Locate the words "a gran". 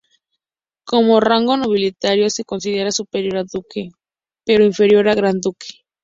5.07-5.39